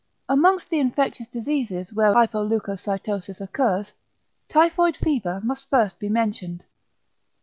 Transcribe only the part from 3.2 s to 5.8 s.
occurs, typhoid fever must